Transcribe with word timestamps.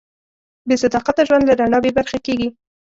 بېصداقته 0.67 1.21
ژوند 1.27 1.43
له 1.47 1.53
رڼا 1.59 1.79
بېبرخې 1.83 2.19
کېږي. 2.25 2.47